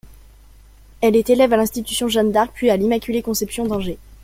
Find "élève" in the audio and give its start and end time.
1.29-1.53